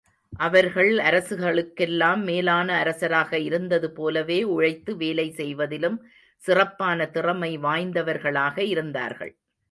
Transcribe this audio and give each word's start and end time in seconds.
அவர்கள் 0.33 0.91
அரசர்களுக்கெல்லாம் 0.99 2.21
மேலான 2.23 2.67
அரசராக 2.77 3.39
இருந்தது 3.39 3.91
போலவே, 3.91 4.43
உழைத்து 4.43 4.95
வேலை 4.95 5.27
செய்வதிலும் 5.31 5.97
சிறப்பான 6.41 7.09
திறமை 7.09 7.57
வாய்ந்தவர்களாக 7.57 8.57
இருந்தார்கள். 8.65 9.33